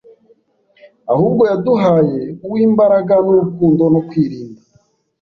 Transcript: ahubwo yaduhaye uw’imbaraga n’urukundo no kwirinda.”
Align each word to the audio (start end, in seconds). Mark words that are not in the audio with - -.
ahubwo 1.13 1.41
yaduhaye 1.51 2.19
uw’imbaraga 2.45 3.13
n’urukundo 3.25 3.83
no 3.93 4.01
kwirinda.” 4.07 4.61